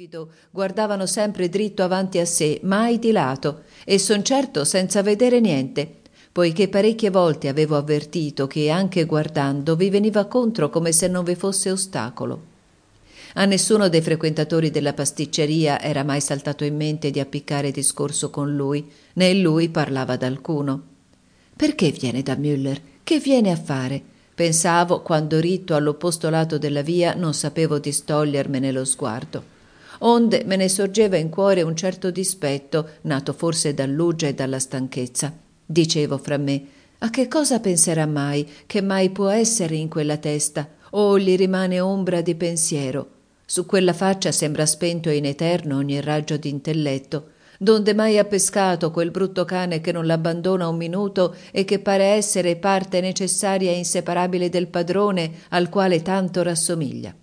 livido 0.00 0.30
guardavano 0.50 1.04
sempre 1.04 1.50
dritto 1.50 1.82
avanti 1.82 2.18
a 2.18 2.24
sé, 2.24 2.60
mai 2.62 2.98
di 2.98 3.12
lato, 3.12 3.64
e 3.84 3.98
son 3.98 4.24
certo 4.24 4.64
senza 4.64 5.02
vedere 5.02 5.40
niente, 5.40 5.96
poiché 6.32 6.68
parecchie 6.70 7.10
volte 7.10 7.48
avevo 7.48 7.76
avvertito 7.76 8.46
che 8.46 8.70
anche 8.70 9.04
guardando 9.04 9.76
vi 9.76 9.90
veniva 9.90 10.24
contro 10.24 10.70
come 10.70 10.92
se 10.92 11.06
non 11.06 11.22
vi 11.22 11.34
fosse 11.34 11.70
ostacolo. 11.70 12.48
A 13.34 13.44
nessuno 13.44 13.90
dei 13.90 14.00
frequentatori 14.00 14.70
della 14.70 14.94
pasticceria 14.94 15.78
era 15.82 16.02
mai 16.02 16.22
saltato 16.22 16.64
in 16.64 16.76
mente 16.76 17.10
di 17.10 17.20
appiccare 17.20 17.70
discorso 17.70 18.30
con 18.30 18.56
lui, 18.56 18.90
né 19.14 19.34
lui 19.34 19.68
parlava 19.68 20.14
ad 20.14 20.22
alcuno. 20.22 20.82
Perché 21.54 21.90
viene 21.90 22.22
da 22.22 22.36
Müller? 22.36 22.80
Che 23.04 23.18
viene 23.18 23.50
a 23.50 23.56
fare? 23.56 24.00
Pensavo 24.34 25.02
quando 25.02 25.38
ritto 25.40 25.74
all'opposto 25.74 26.30
lato 26.30 26.56
della 26.56 26.80
via 26.80 27.12
non 27.12 27.34
sapevo 27.34 27.78
distogliermene 27.78 28.72
lo 28.72 28.86
sguardo. 28.86 29.58
Onde 30.02 30.44
me 30.44 30.56
ne 30.56 30.68
sorgeva 30.68 31.16
in 31.16 31.28
cuore 31.28 31.62
un 31.62 31.76
certo 31.76 32.10
dispetto, 32.10 32.88
nato 33.02 33.32
forse 33.32 33.74
dall'uggia 33.74 34.28
e 34.28 34.34
dalla 34.34 34.58
stanchezza. 34.58 35.32
Dicevo 35.64 36.18
fra 36.18 36.36
me, 36.36 36.64
a 36.98 37.10
che 37.10 37.28
cosa 37.28 37.60
penserà 37.60 38.06
mai, 38.06 38.46
che 38.66 38.82
mai 38.82 39.10
può 39.10 39.28
essere 39.28 39.76
in 39.76 39.88
quella 39.88 40.16
testa, 40.16 40.68
o 40.90 41.18
gli 41.18 41.36
rimane 41.36 41.80
ombra 41.80 42.20
di 42.20 42.34
pensiero? 42.34 43.08
Su 43.44 43.66
quella 43.66 43.92
faccia 43.92 44.32
sembra 44.32 44.64
spento 44.64 45.10
in 45.10 45.24
eterno 45.24 45.76
ogni 45.76 46.00
raggio 46.00 46.36
d'intelletto, 46.36 47.30
donde 47.58 47.94
mai 47.94 48.16
ha 48.16 48.24
pescato 48.24 48.90
quel 48.90 49.10
brutto 49.10 49.44
cane 49.44 49.80
che 49.80 49.92
non 49.92 50.06
l'abbandona 50.06 50.68
un 50.68 50.76
minuto 50.76 51.34
e 51.50 51.64
che 51.64 51.78
pare 51.78 52.04
essere 52.04 52.56
parte 52.56 53.00
necessaria 53.00 53.70
e 53.70 53.76
inseparabile 53.76 54.48
del 54.48 54.68
padrone 54.68 55.30
al 55.50 55.68
quale 55.68 56.00
tanto 56.00 56.42
rassomiglia. 56.42 57.14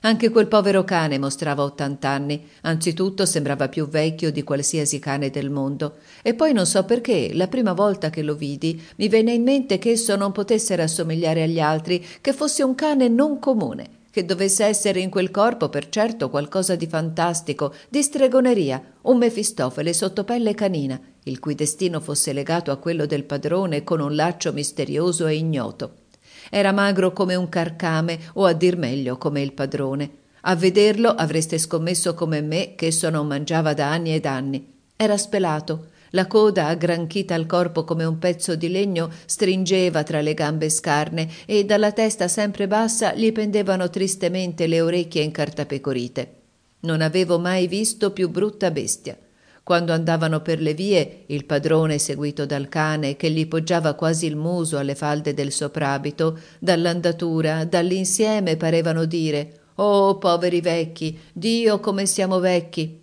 Anche 0.00 0.28
quel 0.28 0.46
povero 0.46 0.84
cane 0.84 1.18
mostrava 1.18 1.62
ottant'anni, 1.62 2.48
anzitutto 2.62 3.26
sembrava 3.26 3.68
più 3.68 3.88
vecchio 3.88 4.30
di 4.30 4.44
qualsiasi 4.44 4.98
cane 4.98 5.30
del 5.30 5.50
mondo, 5.50 5.96
e 6.22 6.34
poi 6.34 6.52
non 6.52 6.66
so 6.66 6.84
perché, 6.84 7.30
la 7.32 7.48
prima 7.48 7.72
volta 7.72 8.10
che 8.10 8.22
lo 8.22 8.36
vidi, 8.36 8.80
mi 8.96 9.08
venne 9.08 9.32
in 9.32 9.42
mente 9.42 9.78
che 9.78 9.92
esso 9.92 10.14
non 10.14 10.32
potesse 10.32 10.76
rassomigliare 10.76 11.42
agli 11.42 11.60
altri, 11.60 12.04
che 12.20 12.32
fosse 12.32 12.62
un 12.62 12.74
cane 12.74 13.08
non 13.08 13.38
comune, 13.38 13.88
che 14.10 14.24
dovesse 14.24 14.64
essere 14.64 15.00
in 15.00 15.10
quel 15.10 15.30
corpo 15.30 15.68
per 15.68 15.88
certo 15.88 16.30
qualcosa 16.30 16.76
di 16.76 16.86
fantastico, 16.86 17.74
di 17.88 18.02
stregoneria, 18.02 18.82
un 19.02 19.18
Mefistofele 19.18 19.92
sotto 19.92 20.24
pelle 20.24 20.54
canina, 20.54 21.00
il 21.24 21.40
cui 21.40 21.54
destino 21.54 22.00
fosse 22.00 22.32
legato 22.32 22.70
a 22.70 22.76
quello 22.76 23.06
del 23.06 23.24
padrone 23.24 23.82
con 23.82 24.00
un 24.00 24.14
laccio 24.14 24.52
misterioso 24.52 25.26
e 25.26 25.34
ignoto. 25.34 26.04
Era 26.50 26.72
magro 26.72 27.12
come 27.12 27.34
un 27.34 27.48
carcame 27.48 28.18
o 28.34 28.44
a 28.44 28.52
dir 28.52 28.76
meglio 28.76 29.18
come 29.18 29.42
il 29.42 29.52
padrone. 29.52 30.10
A 30.42 30.54
vederlo 30.54 31.10
avreste 31.10 31.58
scommesso 31.58 32.14
come 32.14 32.40
me 32.40 32.74
che 32.76 32.86
esso 32.86 33.10
non 33.10 33.26
mangiava 33.26 33.74
da 33.74 33.90
anni 33.90 34.14
ed 34.14 34.26
anni. 34.26 34.74
Era 34.96 35.16
spelato, 35.16 35.86
la 36.10 36.26
coda, 36.26 36.68
aggranchita 36.68 37.34
al 37.34 37.46
corpo 37.46 37.84
come 37.84 38.04
un 38.04 38.18
pezzo 38.18 38.54
di 38.54 38.68
legno, 38.68 39.10
stringeva 39.26 40.02
tra 40.02 40.20
le 40.20 40.34
gambe 40.34 40.70
scarne 40.70 41.28
e 41.44 41.64
dalla 41.64 41.92
testa 41.92 42.28
sempre 42.28 42.68
bassa 42.68 43.14
gli 43.14 43.32
pendevano 43.32 43.90
tristemente 43.90 44.66
le 44.66 44.80
orecchie 44.80 45.22
incartapecorite. 45.22 46.34
Non 46.80 47.00
avevo 47.00 47.38
mai 47.38 47.66
visto 47.66 48.12
più 48.12 48.30
brutta 48.30 48.70
bestia. 48.70 49.18
Quando 49.66 49.92
andavano 49.92 50.42
per 50.42 50.60
le 50.60 50.74
vie, 50.74 51.24
il 51.26 51.44
padrone, 51.44 51.98
seguito 51.98 52.46
dal 52.46 52.68
cane, 52.68 53.16
che 53.16 53.32
gli 53.32 53.48
poggiava 53.48 53.94
quasi 53.94 54.26
il 54.26 54.36
muso 54.36 54.78
alle 54.78 54.94
falde 54.94 55.34
del 55.34 55.50
soprabito, 55.50 56.38
dall'andatura, 56.60 57.64
dall'insieme 57.64 58.56
parevano 58.56 59.06
dire 59.06 59.62
Oh, 59.74 60.18
poveri 60.18 60.60
vecchi, 60.60 61.18
Dio 61.32 61.80
come 61.80 62.06
siamo 62.06 62.38
vecchi. 62.38 63.02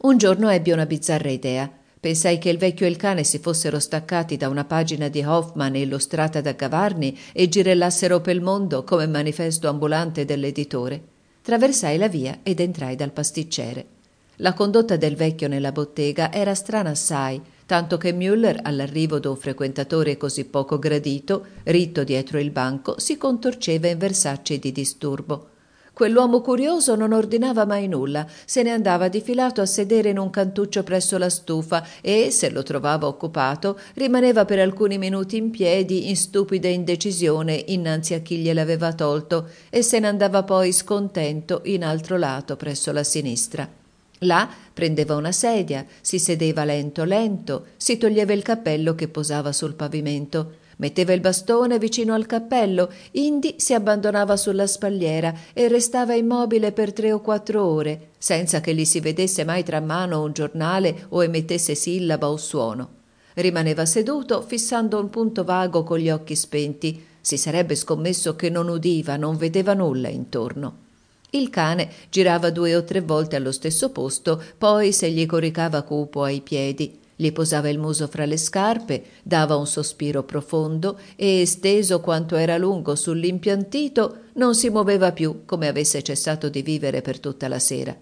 Un 0.00 0.18
giorno 0.18 0.50
ebbi 0.50 0.70
una 0.70 0.84
bizzarra 0.84 1.30
idea. 1.30 1.72
Pensai 1.98 2.36
che 2.36 2.50
il 2.50 2.58
vecchio 2.58 2.84
e 2.84 2.90
il 2.90 2.96
cane 2.96 3.24
si 3.24 3.38
fossero 3.38 3.78
staccati 3.78 4.36
da 4.36 4.50
una 4.50 4.66
pagina 4.66 5.08
di 5.08 5.22
Hoffman 5.24 5.76
illustrata 5.76 6.42
da 6.42 6.52
Gavarni 6.52 7.18
e 7.32 7.48
girellassero 7.48 8.20
pel 8.20 8.42
mondo 8.42 8.84
come 8.84 9.06
manifesto 9.06 9.70
ambulante 9.70 10.26
dell'editore. 10.26 11.02
Traversai 11.40 11.96
la 11.96 12.08
via 12.08 12.40
ed 12.42 12.60
entrai 12.60 12.96
dal 12.96 13.12
pasticcere. 13.12 13.96
La 14.40 14.52
condotta 14.52 14.94
del 14.96 15.16
vecchio 15.16 15.48
nella 15.48 15.72
bottega 15.72 16.32
era 16.32 16.54
strana 16.54 16.90
assai, 16.90 17.42
tanto 17.66 17.96
che 17.96 18.12
Müller, 18.12 18.60
all'arrivo 18.62 19.18
d'un 19.18 19.36
frequentatore 19.36 20.16
così 20.16 20.44
poco 20.44 20.78
gradito, 20.78 21.46
ritto 21.64 22.04
dietro 22.04 22.38
il 22.38 22.52
banco, 22.52 23.00
si 23.00 23.16
contorceva 23.16 23.88
in 23.88 23.98
versacci 23.98 24.60
di 24.60 24.70
disturbo. 24.70 25.48
Quell'uomo 25.92 26.40
curioso 26.40 26.94
non 26.94 27.10
ordinava 27.10 27.64
mai 27.64 27.88
nulla, 27.88 28.28
se 28.44 28.62
ne 28.62 28.70
andava 28.70 29.08
difilato 29.08 29.60
a 29.60 29.66
sedere 29.66 30.10
in 30.10 30.18
un 30.18 30.30
cantuccio 30.30 30.84
presso 30.84 31.18
la 31.18 31.28
stufa 31.28 31.84
e, 32.00 32.30
se 32.30 32.50
lo 32.50 32.62
trovava 32.62 33.08
occupato, 33.08 33.76
rimaneva 33.94 34.44
per 34.44 34.60
alcuni 34.60 34.98
minuti 34.98 35.36
in 35.36 35.50
piedi 35.50 36.10
in 36.10 36.16
stupida 36.16 36.68
indecisione 36.68 37.64
innanzi 37.66 38.14
a 38.14 38.20
chi 38.20 38.36
gliel'aveva 38.36 38.92
tolto 38.92 39.48
e 39.68 39.82
se 39.82 39.98
ne 39.98 40.06
andava 40.06 40.44
poi 40.44 40.72
scontento 40.72 41.62
in 41.64 41.82
altro 41.82 42.16
lato 42.16 42.54
presso 42.54 42.92
la 42.92 43.02
sinistra. 43.02 43.77
Là 44.20 44.48
prendeva 44.72 45.16
una 45.16 45.32
sedia, 45.32 45.86
si 46.00 46.18
sedeva 46.18 46.64
lento 46.64 47.04
lento, 47.04 47.66
si 47.76 47.98
toglieva 47.98 48.32
il 48.32 48.42
cappello 48.42 48.94
che 48.94 49.08
posava 49.08 49.52
sul 49.52 49.74
pavimento 49.74 50.66
metteva 50.78 51.12
il 51.12 51.20
bastone 51.20 51.78
vicino 51.78 52.14
al 52.14 52.26
cappello, 52.26 52.90
indi 53.12 53.54
si 53.58 53.74
abbandonava 53.74 54.36
sulla 54.36 54.66
spalliera 54.66 55.32
e 55.52 55.68
restava 55.68 56.14
immobile 56.14 56.72
per 56.72 56.92
tre 56.92 57.12
o 57.12 57.20
quattro 57.20 57.64
ore, 57.64 58.10
senza 58.18 58.60
che 58.60 58.74
gli 58.74 58.84
si 58.84 59.00
vedesse 59.00 59.44
mai 59.44 59.62
tra 59.62 59.80
mano 59.80 60.22
un 60.22 60.32
giornale 60.32 61.06
o 61.10 61.22
emettesse 61.22 61.74
sillaba 61.74 62.28
o 62.28 62.36
suono. 62.36 62.96
Rimaneva 63.34 63.86
seduto, 63.86 64.42
fissando 64.42 64.98
un 64.98 65.10
punto 65.10 65.44
vago 65.44 65.84
con 65.84 65.98
gli 65.98 66.10
occhi 66.10 66.34
spenti. 66.34 67.06
Si 67.20 67.36
sarebbe 67.36 67.76
scommesso 67.76 68.34
che 68.34 68.50
non 68.50 68.68
udiva, 68.68 69.16
non 69.16 69.36
vedeva 69.36 69.74
nulla 69.74 70.08
intorno. 70.08 70.86
Il 71.30 71.50
cane 71.50 71.90
girava 72.08 72.48
due 72.50 72.74
o 72.74 72.84
tre 72.84 73.02
volte 73.02 73.36
allo 73.36 73.52
stesso 73.52 73.90
posto, 73.90 74.42
poi 74.56 74.92
se 74.92 75.10
gli 75.10 75.26
coricava 75.26 75.82
cupo 75.82 76.22
ai 76.22 76.40
piedi. 76.40 76.98
Gli 77.20 77.32
posava 77.32 77.68
il 77.68 77.78
muso 77.78 78.06
fra 78.06 78.24
le 78.24 78.36
scarpe, 78.36 79.02
dava 79.24 79.56
un 79.56 79.66
sospiro 79.66 80.22
profondo 80.22 80.98
e, 81.16 81.44
steso 81.46 82.00
quanto 82.00 82.36
era 82.36 82.56
lungo 82.56 82.94
sull'impiantito, 82.94 84.16
non 84.34 84.54
si 84.54 84.70
muoveva 84.70 85.12
più 85.12 85.44
come 85.44 85.66
avesse 85.66 86.00
cessato 86.02 86.48
di 86.48 86.62
vivere 86.62 87.02
per 87.02 87.18
tutta 87.18 87.48
la 87.48 87.58
sera. 87.58 87.94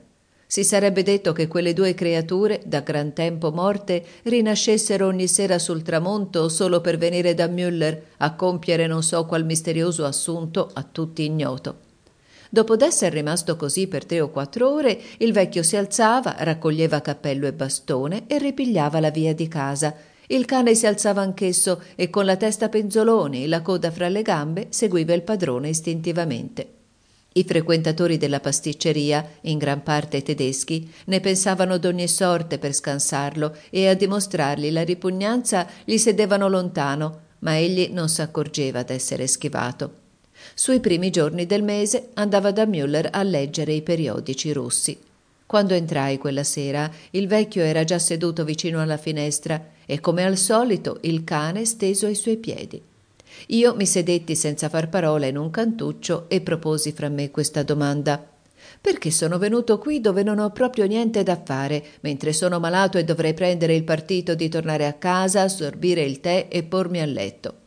Si 0.47 0.63
sarebbe 0.63 1.03
detto 1.03 1.33
che 1.33 1.49
quelle 1.49 1.73
due 1.73 1.95
creature, 1.95 2.61
da 2.65 2.81
gran 2.81 3.13
tempo 3.13 3.51
morte, 3.51 4.05
rinascessero 4.23 5.07
ogni 5.07 5.27
sera 5.27 5.59
sul 5.59 5.83
tramonto 5.83 6.49
solo 6.49 6.81
per 6.81 6.99
venire 6.99 7.35
da 7.35 7.49
Müller 7.49 8.01
a 8.19 8.35
compiere 8.37 8.87
non 8.87 9.03
so 9.03 9.27
qual 9.27 9.45
misterioso 9.45 10.05
assunto 10.05 10.71
a 10.73 10.85
tutti 10.85 11.25
ignoto. 11.25 11.86
Dopo 12.57 12.75
d'essere 12.75 13.17
rimasto 13.17 13.55
così 13.55 13.87
per 13.87 14.07
tre 14.07 14.23
o 14.23 14.31
quattro 14.31 14.73
ore, 14.73 14.99
il 15.19 15.35
vecchio 15.35 15.63
si 15.63 15.77
alzava, 15.77 16.37
raccoglieva 16.39 17.03
cappello 17.03 17.47
e 17.47 17.53
bastone 17.53 18.23
e 18.27 18.39
ripigliava 18.39 18.99
la 18.99 19.11
via 19.11 19.35
di 19.35 19.47
casa. 19.47 19.95
Il 20.29 20.47
cane 20.47 20.75
si 20.75 20.87
alzava 20.87 21.21
anch'esso 21.21 21.83
e 21.95 22.09
con 22.09 22.25
la 22.25 22.37
testa 22.37 22.71
penzoloni 22.71 23.45
e 23.45 23.47
la 23.47 23.61
coda 23.61 23.91
fra 23.91 24.09
le 24.09 24.23
gambe 24.23 24.69
seguiva 24.71 25.13
il 25.13 25.21
padrone 25.21 25.69
istintivamente. 25.69 26.69
I 27.35 27.45
frequentatori 27.45 28.17
della 28.17 28.41
pasticceria, 28.41 29.33
in 29.43 29.59
gran 29.59 29.83
parte 29.83 30.23
tedeschi, 30.23 30.91
ne 31.09 31.21
pensavano 31.21 31.77
d'ogni 31.77 32.09
sorte 32.09 32.57
per 32.57 32.73
scansarlo 32.73 33.55
e 33.69 33.87
a 33.87 33.93
dimostrargli 33.93 34.71
la 34.71 34.83
ripugnanza 34.83 35.67
gli 35.85 35.99
sedevano 35.99 36.49
lontano, 36.49 37.21
ma 37.41 37.59
egli 37.59 37.91
non 37.93 38.09
s'accorgeva 38.09 38.83
d'essere 38.83 39.27
schivato. 39.27 40.05
Sui 40.55 40.81
primi 40.81 41.11
giorni 41.11 41.47
del 41.47 41.63
mese 41.63 42.09
andava 42.15 42.51
da 42.51 42.65
Müller 42.65 43.09
a 43.11 43.23
leggere 43.23 43.73
i 43.73 43.83
periodici 43.83 44.53
russi. 44.53 44.99
Quando 45.47 45.75
entrai 45.75 46.19
quella 46.19 46.43
sera, 46.43 46.91
il 47.11 47.29
vecchio 47.29 47.63
era 47.63 47.85
già 47.85 48.01
seduto 48.01 48.45
vicino 48.45 48.81
alla 48.81 48.97
finestra 48.97 49.63
e, 49.87 50.01
come 50.01 50.25
al 50.25 50.37
solito, 50.37 50.99
il 51.03 51.23
cane 51.23 51.65
steso 51.65 52.07
ai 52.07 52.17
suoi 52.17 52.37
piedi. 52.37 52.83
Io 53.49 53.75
mi 53.77 53.87
sedetti 53.87 54.35
senza 54.35 54.69
far 54.69 54.89
parola 54.89 55.27
in 55.27 55.37
un 55.37 55.51
cantuccio 55.51 56.25
e 56.29 56.41
proposi 56.41 56.93
fra 56.93 57.09
me 57.09 57.31
questa 57.31 57.63
domanda. 57.63 58.25
Perché 58.81 59.11
sono 59.13 59.39
venuto 59.39 59.79
qui 59.79 60.01
dove 60.01 60.25
non 60.25 60.41
ho 60.41 60.51
proprio 60.51 60.87
niente 60.87 61.23
da 61.23 61.41
fare, 61.43 61.83
mentre 62.01 62.33
sono 62.33 62.59
malato 62.59 62.99
e 62.99 63.05
dovrei 63.05 63.35
prendere 63.35 63.75
il 63.75 63.85
partito 63.85 64.35
di 64.35 64.49
tornare 64.49 64.87
a 64.87 64.95
casa, 64.95 65.43
assorbire 65.43 66.03
il 66.03 66.21
tè 66.21 66.47
e 66.51 66.65
pormi 66.65 67.01
a 67.01 67.07
letto? 67.07 67.66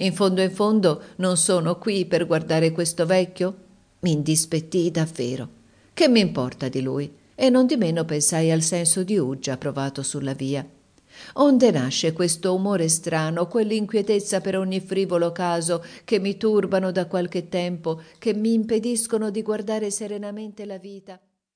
In 0.00 0.12
fondo 0.12 0.42
in 0.42 0.52
fondo 0.52 1.02
non 1.16 1.36
sono 1.36 1.76
qui 1.76 2.06
per 2.06 2.24
guardare 2.24 2.70
questo 2.70 3.04
vecchio? 3.04 3.56
Mi 4.00 4.12
indispettii 4.12 4.92
davvero. 4.92 5.48
Che 5.92 6.08
mi 6.08 6.20
importa 6.20 6.68
di 6.68 6.80
lui? 6.82 7.12
E 7.34 7.50
non 7.50 7.66
di 7.66 7.76
meno 7.76 8.04
pensai 8.04 8.52
al 8.52 8.62
senso 8.62 9.02
di 9.02 9.18
uggia 9.18 9.56
provato 9.56 10.04
sulla 10.04 10.34
via. 10.34 10.64
Onde 11.34 11.70
nasce 11.72 12.12
questo 12.12 12.54
umore 12.54 12.88
strano, 12.88 13.48
quell'inquietezza 13.48 14.40
per 14.40 14.56
ogni 14.56 14.78
frivolo 14.78 15.32
caso 15.32 15.84
che 16.04 16.20
mi 16.20 16.36
turbano 16.36 16.92
da 16.92 17.06
qualche 17.06 17.48
tempo, 17.48 18.00
che 18.18 18.34
mi 18.34 18.52
impediscono 18.52 19.30
di 19.30 19.42
guardare 19.42 19.90
serenamente 19.90 20.64
la 20.64 20.78
vita? 20.78 21.18